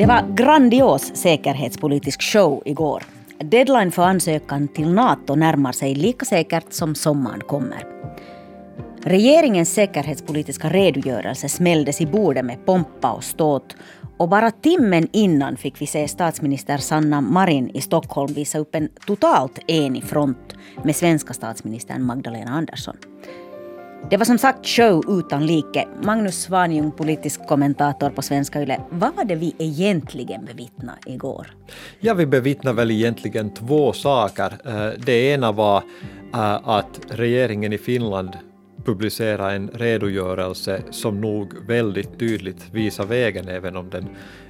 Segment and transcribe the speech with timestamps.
[0.00, 3.02] Det var grandios säkerhetspolitisk show igår.
[3.38, 7.84] Deadline för ansökan till NATO närmar sig lika säkert som sommaren kommer.
[9.02, 13.76] Regeringens säkerhetspolitiska redogörelse smälldes i bordet med pompa och ståt
[14.16, 18.88] och bara timmen innan fick vi se statsminister Sanna Marin i Stockholm visa upp en
[19.06, 20.54] totalt enig front
[20.84, 22.96] med svenska statsministern Magdalena Andersson.
[24.08, 25.88] Det var som sagt show utan like.
[26.02, 28.80] Magnus Svanjung, politisk kommentator på Svenska Yle.
[28.90, 31.46] Vad var det vi egentligen bevittnade igår?
[32.00, 34.52] Ja, vi bevittnade väl egentligen två saker.
[34.64, 35.82] Eh, det ena var
[36.34, 38.36] eh, att regeringen i Finland
[38.84, 44.08] publicerade en redogörelse som nog väldigt tydligt visar vägen, även om den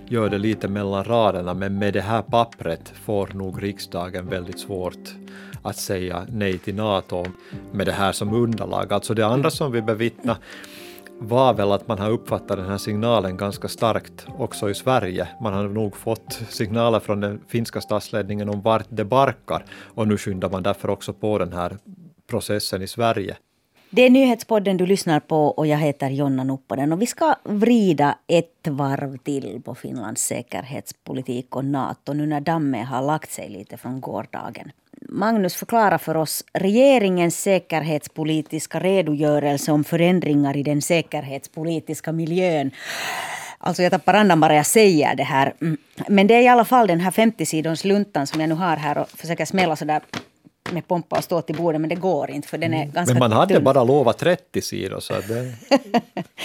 [0.08, 5.14] gör det lite mellan raderna, men med det här pappret får nog riksdagen väldigt svårt
[5.62, 7.24] att säga nej till NATO
[7.72, 8.92] med det här som underlag.
[8.92, 10.36] Alltså det andra som vi bevittnar
[11.22, 15.28] var väl att man har uppfattat den här signalen ganska starkt också i Sverige.
[15.40, 20.16] Man har nog fått signaler från den finska statsledningen om vart det barkar och nu
[20.16, 21.76] skyndar man därför också på den här
[22.26, 23.36] processen i Sverige.
[23.90, 28.18] Det är nyhetspodden du lyssnar på och jag heter Jonna Nupponen och vi ska vrida
[28.26, 33.76] ett varv till på Finlands säkerhetspolitik och NATO nu när dammet har lagt sig lite
[33.76, 34.72] från gårdagen.
[35.12, 42.70] Magnus, förklara för oss regeringens säkerhetspolitiska redogörelse om förändringar i den säkerhetspolitiska miljön.
[43.58, 45.54] Alltså jag tappar andan bara jag säger det här.
[45.60, 45.76] Mm.
[46.08, 48.76] Men det är i alla fall den här 50 sidons luntan som jag nu har
[48.76, 50.00] här och försöker smälla sådär
[50.72, 52.92] med pompa och stå till bordet, men det går inte för den är mm.
[52.92, 53.64] ganska Men man hade tunn.
[53.64, 55.54] bara lovat 30 sidor, så det,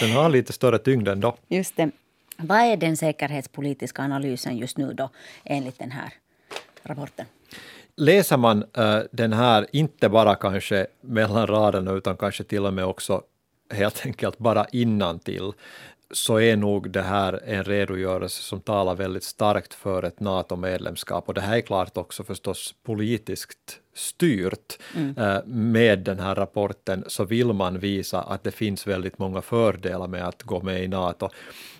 [0.00, 1.36] den har lite större tyngd ändå.
[1.48, 1.90] Just det.
[2.36, 5.10] Vad är den säkerhetspolitiska analysen just nu då,
[5.44, 6.12] enligt den här
[6.82, 7.26] rapporten?
[7.96, 12.84] Läser man uh, den här, inte bara kanske mellan raderna, utan kanske till och med
[12.84, 13.22] också
[13.70, 15.52] helt enkelt bara innantill,
[16.10, 21.28] så är nog det här en redogörelse som talar väldigt starkt för ett NATO-medlemskap.
[21.28, 24.78] Och det här är klart också förstås politiskt styrt.
[24.96, 25.18] Mm.
[25.18, 30.08] Eh, med den här rapporten så vill man visa att det finns väldigt många fördelar
[30.08, 31.28] med att gå med i NATO.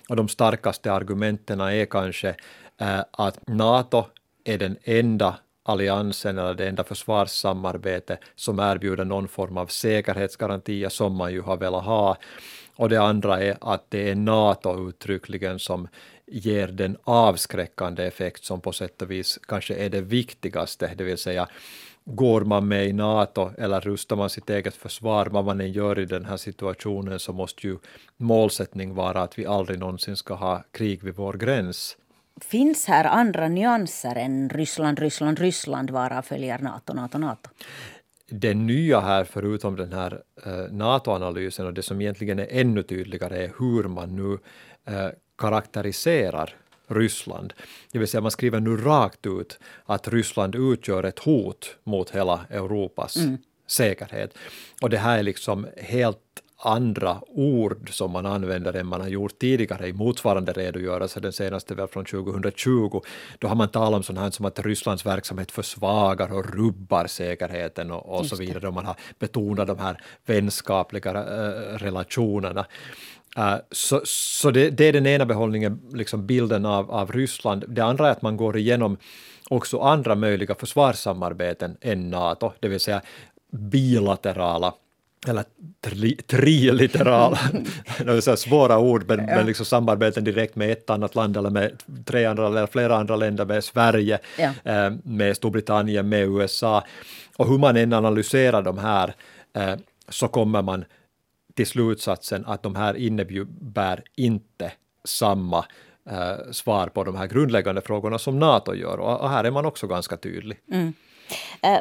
[0.09, 2.35] Och de starkaste argumenten är kanske
[2.77, 4.05] eh, att NATO
[4.43, 5.35] är den enda
[5.67, 11.57] alliansen eller det enda försvarssamarbete som erbjuder någon form av säkerhetsgarantier som man ju har
[11.57, 12.17] velat ha.
[12.75, 15.87] Och det andra är att det är NATO uttryckligen som
[16.25, 21.17] ger den avskräckande effekt som på sätt och vis kanske är det viktigaste, det vill
[21.17, 21.47] säga
[22.09, 25.99] går man med i NATO eller rustar man sitt eget försvar, vad man än gör
[25.99, 27.77] i den här situationen, så måste ju
[28.17, 31.97] målsättning vara att vi aldrig någonsin ska ha krig vid vår gräns.
[32.41, 37.49] Finns här andra nyanser än Ryssland, Ryssland, Ryssland, varav följer NATO, NATO, NATO?
[38.29, 43.43] det nya här, förutom den här uh, NATO-analysen och det som egentligen är ännu tydligare,
[43.43, 44.31] är hur man nu
[44.93, 46.55] uh, karaktäriserar
[46.87, 47.53] Ryssland.
[47.91, 52.45] Det vill säga man skriver nu rakt ut att Ryssland utgör ett hot mot hela
[52.49, 53.37] Europas mm.
[53.67, 54.37] säkerhet.
[54.81, 56.17] Och det här är liksom helt
[56.57, 61.75] andra ord som man använder än man har gjort tidigare i motsvarande redogörelse, den senaste
[61.75, 63.01] väl från 2020.
[63.39, 67.91] Då har man talat om sånt här som att Rysslands verksamhet försvagar och rubbar säkerheten
[67.91, 68.67] och, och så vidare.
[68.67, 72.65] Och man har betonat de här vänskapliga äh, relationerna.
[73.37, 77.65] Uh, så så det, det, är den ena behållningen, liksom bilden av, av Ryssland.
[77.67, 78.97] Det andra är att man går igenom
[79.49, 83.01] också andra möjliga försvarssamarbeten än NATO, det vill säga
[83.51, 84.73] bilaterala
[85.27, 85.45] eller
[85.81, 86.17] tri,
[88.37, 89.35] svåra ord, men, ja.
[89.35, 93.15] men liksom samarbeten direkt med ett annat land eller med tre andra eller flera andra
[93.15, 94.51] länder, med Sverige, ja.
[94.63, 96.83] eh, med Storbritannien, med USA.
[97.37, 99.13] Och hur man än analyserar de här
[99.53, 99.75] eh,
[100.09, 100.85] så kommer man
[101.55, 104.71] till slutsatsen att de här innebär inte
[105.03, 105.65] samma
[106.09, 108.99] eh, svar på de här grundläggande frågorna som NATO gör.
[108.99, 110.59] Och, och här är man också ganska tydlig.
[110.71, 110.93] Mm.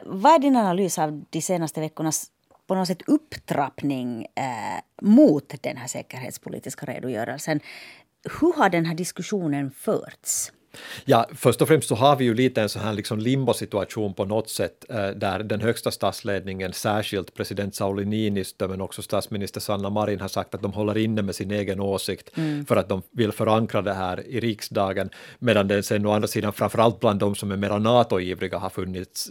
[0.05, 2.31] Vad är din analys av de senaste veckornas
[2.67, 7.61] på något sätt upptrappning eh, mot den här säkerhetspolitiska redogörelsen.
[8.41, 10.53] Hur har den här diskussionen förts?
[11.05, 14.25] Ja, först och främst så har vi ju lite en sån här liksom limbo-situation på
[14.25, 19.91] något sätt, eh, där den högsta statsledningen, särskilt president Sauli Niinistö, men också statsminister Sanna
[19.91, 22.67] Marin har sagt att de håller inne med sin egen åsikt mm.
[22.67, 26.53] för att de vill förankra det här i riksdagen, medan det sen å andra sidan,
[26.53, 29.31] framförallt bland de som är mera NATO-ivriga, har funnits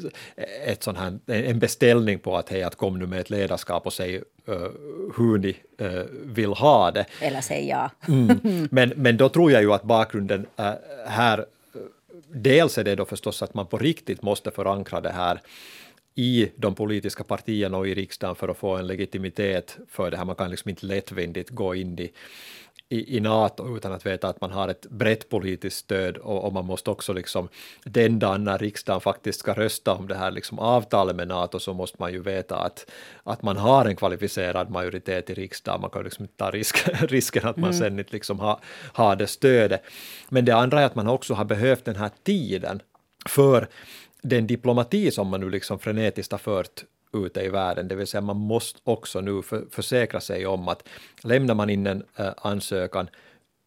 [0.65, 3.93] ett sån här, en beställning på att hej, att kom nu med ett ledarskap och
[3.93, 4.21] säg
[5.17, 7.05] hur ni uh, vill ha det.
[7.21, 7.91] Eller säg ja.
[8.07, 8.67] mm.
[8.71, 10.71] men, men då tror jag ju att bakgrunden uh,
[11.07, 11.45] här,
[12.27, 15.41] dels är det då förstås att man på riktigt måste förankra det här
[16.15, 20.25] i de politiska partierna och i riksdagen för att få en legitimitet för det här.
[20.25, 22.11] Man kan liksom inte lättvindigt gå in i,
[22.89, 26.53] i, i NATO utan att veta att man har ett brett politiskt stöd och, och,
[26.53, 27.49] man måste också liksom
[27.83, 31.73] den dagen när riksdagen faktiskt ska rösta om det här liksom avtalet med NATO så
[31.73, 32.91] måste man ju veta att,
[33.23, 35.81] att man har en kvalificerad majoritet i riksdagen.
[35.81, 37.79] Man kan liksom inte ta risk, risken att man mm.
[37.79, 38.59] sen inte liksom har,
[38.93, 39.81] har det stödet.
[40.29, 42.81] Men det andra är att man också har behövt den här tiden
[43.29, 43.67] för
[44.21, 46.83] den diplomati som man nu liksom frenetiskt har fört
[47.15, 50.87] ute i världen, det vill säga man måste också nu för, försäkra sig om att
[51.21, 53.09] lämnar man in en äh, ansökan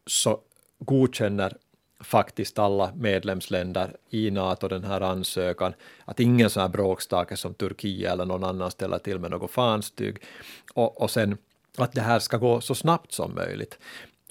[0.06, 0.40] så
[0.78, 1.56] godkänner
[2.00, 5.74] faktiskt alla medlemsländer i NATO den här ansökan,
[6.04, 10.16] att ingen sån här bråkstake som Turkiet eller någon annan ställer till med något fanstyg.
[10.74, 11.36] Och, och sen
[11.76, 13.78] att det här ska gå så snabbt som möjligt.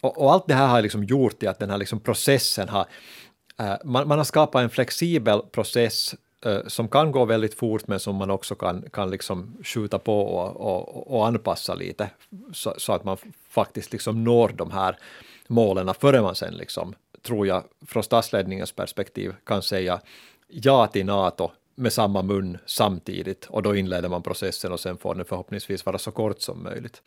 [0.02, 2.86] Och, och allt det här har liksom gjort att den här liksom processen har
[3.60, 8.00] äh, man, man har skapat en flexibel process Eh, som kan gå väldigt fort men
[8.00, 12.10] som man också kan, kan liksom skjuta på och, och, och anpassa lite
[12.54, 13.18] så, så, att man
[13.50, 14.98] faktiskt liksom når de här
[15.48, 20.00] målen före man sen liksom, tror jag, från statsledningens perspektiv kan säga
[20.48, 25.16] ja till NATO med samma mun samtidigt och då inleder man processen och sen får
[25.16, 27.02] den förhoppningsvis vara så kort som möjligt.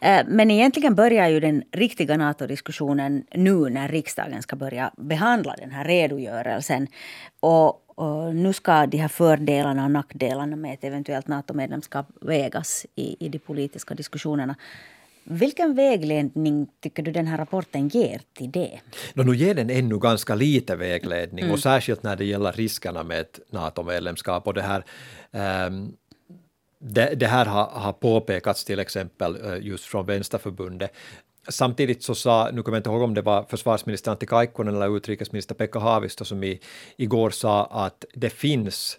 [0.00, 5.70] Eh, men egentligen börjar ju den riktiga NATO-diskussionen nu när riksdagen ska börja behandla den
[5.70, 6.86] här redogörelsen.
[7.40, 13.26] Och, och nu ska de här fördelarna och nackdelarna med ett eventuellt NATO-medlemskap vägas i,
[13.26, 14.54] i de politiska diskussionerna.
[15.24, 18.80] Vilken vägledning tycker du den här rapporten ger till det?
[19.14, 21.52] No, nu ger den ännu ganska lite vägledning mm.
[21.52, 24.84] och särskilt när det gäller riskerna med ett NATO-medlemskap och det här
[25.66, 25.96] um,
[26.78, 30.92] det, det, här har, har påpekats till exempel eh, just från Vänsterförbundet.
[31.48, 34.96] Samtidigt så sa, nu kommer jag inte ihåg om det var försvarsminister Antti Kaikkonen eller
[34.96, 36.60] utrikesminister Pekka Haavisto som i,
[36.96, 38.98] igår sa att det finns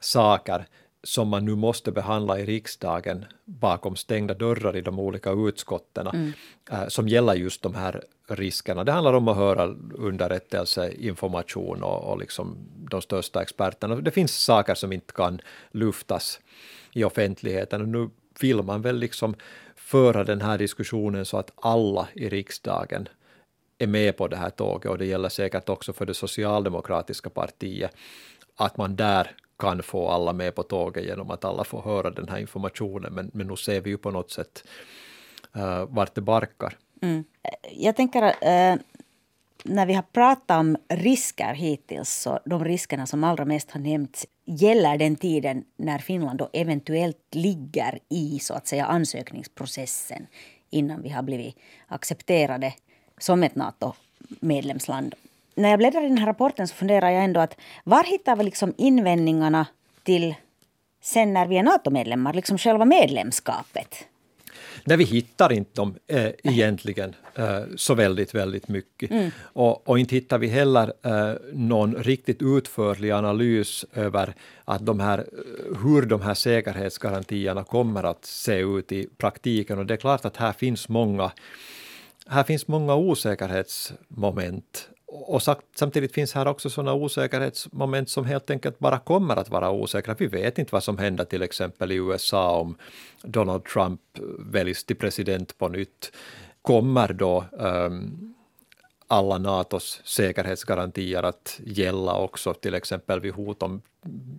[0.00, 0.66] saker
[1.02, 6.32] som man nu måste behandla i riksdagen bakom stängda dörrar i de olika utskotten mm.
[6.70, 8.84] äh, som gäller just de här riskerna.
[8.84, 9.64] Det handlar om att höra
[9.94, 12.56] underrättelse, information och, och liksom
[12.90, 13.96] de största experterna.
[13.96, 15.40] Det finns saker som inte kan
[15.70, 16.40] luftas
[16.92, 18.10] i offentligheten och nu
[18.40, 19.34] vill man väl liksom
[19.90, 23.08] föra den här diskussionen så att alla i riksdagen
[23.78, 27.96] är med på det här tåget och det gäller säkert också för det socialdemokratiska partiet
[28.56, 32.28] att man där kan få alla med på tåget genom att alla får höra den
[32.28, 33.12] här informationen.
[33.14, 34.64] Men, men nu ser vi ju på något sätt
[35.56, 36.76] uh, vart det barkar.
[37.02, 37.24] Mm.
[37.72, 38.80] Jag tänker uh,
[39.64, 44.26] när vi har pratat om risker hittills, så de riskerna som allra mest har nämnts
[44.44, 50.26] gäller den tiden när Finland då eventuellt ligger i så att säga ansökningsprocessen
[50.70, 52.74] innan vi har blivit accepterade
[53.18, 55.14] som ett NATO-medlemsland
[55.60, 58.44] när jag bläddrar i den här rapporten så funderar jag ändå att var hittar vi
[58.44, 59.66] liksom invändningarna
[60.02, 60.34] till
[61.02, 64.06] sen när vi är NATO-medlemmar, liksom själva medlemskapet?
[64.84, 69.10] Nej, vi hittar inte dem äh, egentligen äh, så väldigt, väldigt mycket.
[69.10, 69.30] Mm.
[69.40, 74.34] Och, och, inte hittar vi heller äh, någon riktigt utförlig analys över
[74.64, 75.26] att de här,
[75.82, 79.78] hur de här säkerhetsgarantierna kommer att se ut i praktiken.
[79.78, 81.32] Och det är klart att här finns många
[82.26, 85.42] här finns många osäkerhetsmoment och
[85.74, 90.14] samtidigt finns här också sådana osäkerhetsmoment som helt enkelt bara kommer att vara osäkra.
[90.18, 92.76] Vi vet inte vad som händer till exempel i USA om
[93.22, 94.00] Donald Trump
[94.38, 96.12] väljs till president på nytt.
[96.62, 98.34] Kommer då um,
[99.06, 103.82] alla Natos säkerhetsgarantier att gälla också till exempel vid hot om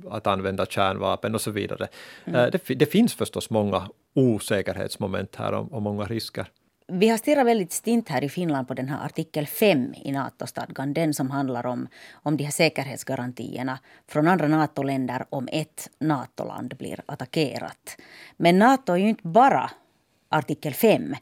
[0.09, 1.87] att använda kärnvapen och så vidare.
[2.25, 2.45] Mm.
[2.45, 6.47] Uh, det, det, finns förstås många osäkerhetsmoment här och, och många risker.
[6.93, 10.93] Vi har stirrat väldigt stint här i Finland på den här artikel 5 i NATO-stadgan.
[10.93, 17.01] Den som handlar om, om de här säkerhetsgarantierna från andra NATO-länder om ett NATO-land blir
[17.05, 17.97] attackerat.
[18.37, 19.71] Men NATO är ju inte bara
[20.29, 21.15] artikel 5.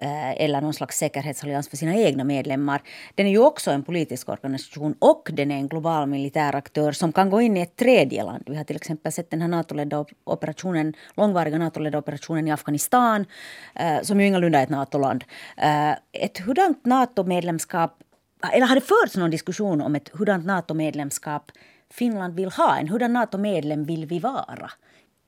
[0.00, 2.82] Eh, eller någon slags säkerhetsallians för sina egna medlemmar.
[3.14, 7.12] Den är ju också en politisk organisation och den är en global militär aktör som
[7.12, 8.44] kan gå in i ett tredje land.
[8.46, 13.26] Vi har till exempel sett den här NATO-ledda operationen, långvariga NATO-ledda operationen i Afghanistan
[13.74, 15.24] eh, som ju ingalunda är ett NATO-land.
[15.56, 17.98] Eh, ett hurdant NATO-medlemskap,
[18.52, 21.52] eller har det förts någon diskussion om ett hurdant NATO-medlemskap
[21.90, 22.78] Finland vill ha?
[22.78, 24.70] En hurdan NATO-medlem vill vi vara?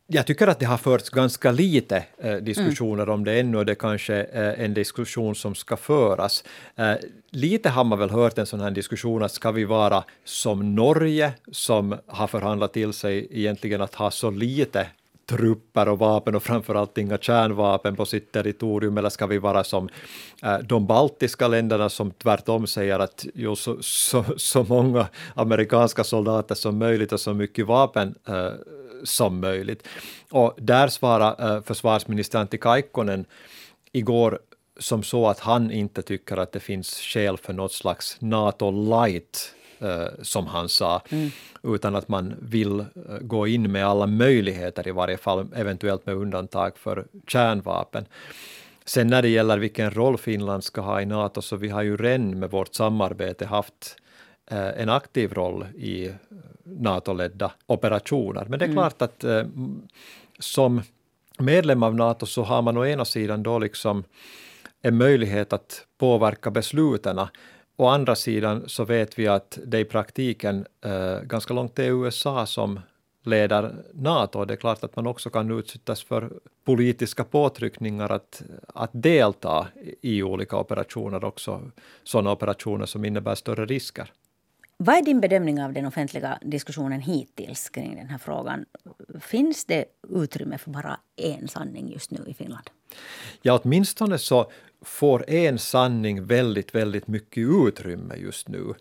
[0.06, 3.14] Jag tycker att det har förts ganska lite eh, diskussioner mm.
[3.14, 6.44] om det ännu och det kanske är eh, en diskussion som ska föras.
[6.76, 6.94] Eh,
[7.30, 11.32] lite har man väl hört en sån här diskussion att ska vi vara som Norge
[11.52, 14.86] som har förhandlat till sig egentligen att ha så lite
[15.26, 19.88] trupper och vapen och framförallt inga kärnvapen på sitt territorium, eller ska vi vara som
[20.42, 26.54] äh, de baltiska länderna som tvärtom säger att jo, så, så, så många amerikanska soldater
[26.54, 28.50] som möjligt och så mycket vapen äh,
[29.05, 29.88] som möjligt.
[30.31, 33.25] Och där svarade försvarsminister Antti Kaikkonen
[33.93, 34.38] igår
[34.79, 39.55] som så att han inte tycker att det finns skäl för något slags NATO light
[39.79, 41.31] eh, som han sa, mm.
[41.62, 42.87] utan att man vill eh,
[43.21, 48.07] gå in med alla möjligheter i varje fall, eventuellt med undantag för kärnvapen.
[48.85, 51.97] Sen när det gäller vilken roll Finland ska ha i NATO, så vi har ju
[51.97, 54.05] redan med vårt samarbete haft eh,
[54.50, 56.11] en aktiv roll i
[56.65, 58.47] NATO-ledda operationer.
[58.49, 58.76] Men det är mm.
[58.76, 59.25] klart att
[60.38, 60.83] som
[61.38, 64.05] medlem av NATO så har man å ena sidan då liksom
[64.83, 67.21] en möjlighet att påverka besluten.
[67.76, 72.47] Å andra sidan så vet vi att det i praktiken eh, ganska långt är USA
[72.47, 72.81] som
[73.23, 74.45] leder NATO.
[74.45, 76.33] Det är klart att man också kan utsättas för
[76.65, 79.69] politiska påtryckningar att, att delta
[80.03, 81.71] i olika operationer, också
[82.05, 84.12] sådana operationer som innebär större risker.
[84.78, 88.64] Vad är din bedömning av den offentliga diskussionen hittills kring den här frågan?
[89.21, 92.71] Finns det utrymme för bara en sanning just nu i Finland?
[93.42, 94.50] Ja, åtminstone så
[94.83, 98.75] får en sanning väldigt, väldigt mycket utrymme just nu.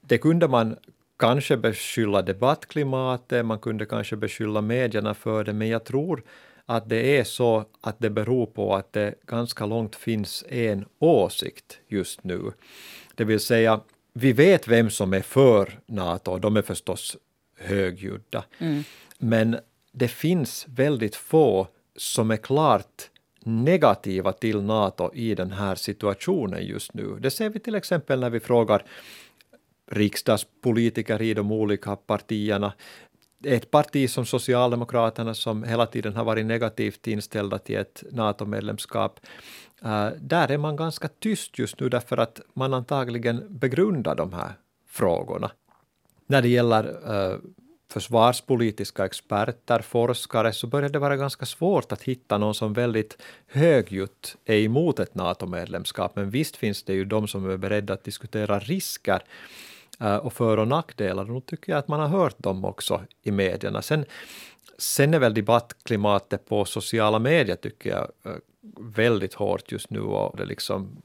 [0.00, 0.76] Det kunde man
[1.18, 6.22] kanske beskylla debattklimatet, man kunde kanske beskylla medierna för det, men jag tror
[6.66, 11.78] att det är så att det beror på att det ganska långt finns en åsikt
[11.88, 12.52] just nu.
[13.14, 13.80] Det vill säga,
[14.18, 17.16] vi vet vem som är för Nato, de är förstås
[17.58, 18.44] högljudda.
[18.58, 18.84] Mm.
[19.18, 19.58] Men
[19.92, 23.10] det finns väldigt få som är klart
[23.40, 27.16] negativa till Nato i den här situationen just nu.
[27.20, 28.82] Det ser vi till exempel när vi frågar
[29.90, 32.72] riksdagspolitiker i de olika partierna.
[33.44, 39.20] Ett parti som Socialdemokraterna som hela tiden har varit negativt inställda till ett NATO-medlemskap.
[39.84, 44.52] Uh, där är man ganska tyst just nu därför att man antagligen begrundar de här
[44.88, 45.50] frågorna.
[46.26, 47.38] När det gäller uh,
[47.92, 54.36] försvarspolitiska experter, forskare, så börjar det vara ganska svårt att hitta någon som väldigt högljutt
[54.44, 56.16] är emot ett NATO-medlemskap.
[56.16, 59.22] Men visst finns det ju de som är beredda att diskutera risker
[60.00, 61.22] Äh, och för och nackdelar.
[61.22, 63.82] Och nu tycker jag att man har hört dem också i medierna.
[63.82, 64.04] Sen,
[64.78, 68.38] sen är väl debattklimatet på sociala medier, tycker jag, äh,
[68.80, 70.96] väldigt hårt just nu och det liksom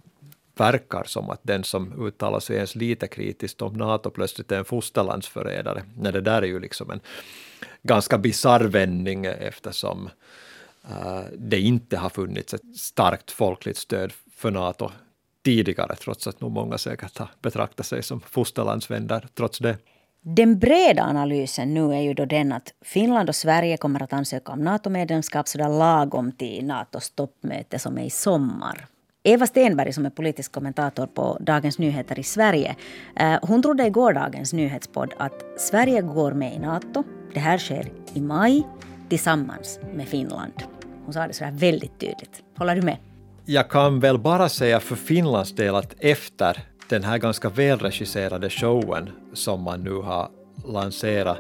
[0.56, 4.66] verkar som att den som uttalar sig ens lite kritiskt om NATO plötsligt är en
[4.66, 5.84] fosterlandsförrädare.
[5.98, 7.00] Nej, det där är ju liksom en
[7.84, 10.10] ganska bisarr vändning eftersom
[10.90, 14.92] uh, det inte har funnits ett starkt folkligt stöd för NATO
[15.44, 19.78] tidigare, trots att nog många säkert har betraktat sig som fosterlandsvänner trots det.
[20.22, 24.52] Den breda analysen nu är ju då den att Finland och Sverige kommer att ansöka
[24.52, 28.86] om NATO-medlemskap sådär lagom till NATOs toppmöte som är i sommar.
[29.24, 32.76] Eva Stenberg som är politisk kommentator på Dagens Nyheter i Sverige.
[33.16, 37.04] Eh, hon trodde i gårdagens nyhetspodd att Sverige går med i NATO.
[37.34, 38.68] Det här sker i maj
[39.10, 40.54] tillsammans med Finland.
[41.06, 42.44] Hon sa det sådär väldigt tydligt.
[42.58, 42.98] Håller du med?
[43.46, 46.60] Jag kan väl bara säga för Finlands del att efter
[46.90, 50.30] den här ganska välregisserade showen som man nu har
[50.66, 51.40] lanserat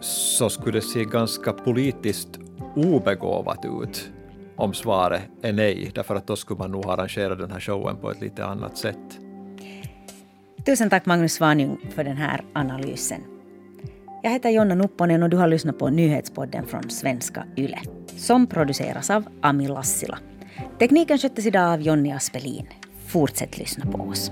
[0.00, 2.28] så skulle det se ganska politiskt
[2.76, 4.10] obegåvat ut
[4.56, 8.10] om svaret är nej, därför att då skulle man nog arrangera den här showen på
[8.10, 9.18] ett lite annat sätt.
[10.66, 13.20] Tusen tack Magnus Svanjung för den här analysen.
[14.22, 17.80] Jag heter Jonna Nupponen och du har lyssnat på nyhetspodden från svenska YLE
[18.16, 20.18] som produceras av Ami Lassila.
[20.78, 22.66] Tekniken sköttes idag av Jonny Aspelin.
[23.06, 24.30] Fortsätt lyssna på oss.